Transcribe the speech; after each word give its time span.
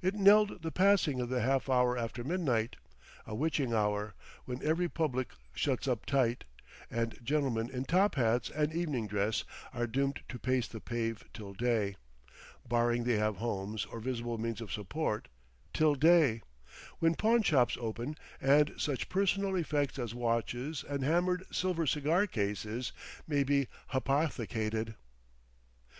It 0.00 0.14
knelled 0.14 0.62
the 0.62 0.70
passing 0.70 1.20
of 1.20 1.28
the 1.28 1.40
half 1.40 1.68
hour 1.68 1.98
after 1.98 2.22
midnight; 2.22 2.76
a 3.26 3.34
witching 3.34 3.74
hour, 3.74 4.14
when 4.44 4.62
every 4.62 4.88
public 4.88 5.30
shuts 5.54 5.88
up 5.88 6.06
tight, 6.06 6.44
and 6.88 7.18
gentlemen 7.20 7.68
in 7.68 7.84
top 7.84 8.14
hats 8.14 8.48
and 8.48 8.72
evening 8.72 9.08
dress 9.08 9.42
are 9.74 9.88
doomed 9.88 10.20
to 10.28 10.38
pace 10.38 10.68
the 10.68 10.78
pave 10.78 11.24
till 11.34 11.52
day 11.52 11.96
(barring 12.64 13.02
they 13.02 13.16
have 13.18 13.38
homes 13.38 13.84
or 13.86 13.98
visible 13.98 14.38
means 14.38 14.60
of 14.60 14.70
support) 14.70 15.26
till 15.74 15.96
day, 15.96 16.42
when 17.00 17.16
pawnshops 17.16 17.76
open 17.80 18.14
and 18.40 18.74
such 18.76 19.08
personal 19.08 19.56
effects 19.56 19.98
as 19.98 20.14
watches 20.14 20.84
and 20.88 21.02
hammered 21.02 21.44
silver 21.50 21.88
cigar 21.88 22.28
cases 22.28 22.92
may 23.26 23.42
be 23.42 23.66
hypothecated. 23.88 24.94